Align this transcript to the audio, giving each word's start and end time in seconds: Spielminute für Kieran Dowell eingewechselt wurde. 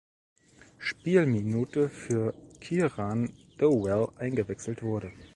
Spielminute 0.79 1.87
für 1.87 2.33
Kieran 2.59 3.33
Dowell 3.59 4.07
eingewechselt 4.17 4.81
wurde. 4.81 5.11